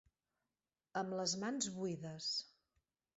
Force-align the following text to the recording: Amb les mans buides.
Amb 1.01 1.13
les 1.19 1.35
mans 1.43 1.67
buides. 1.75 2.31